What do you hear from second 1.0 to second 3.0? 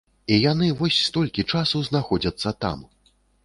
столькі часу знаходзяцца там.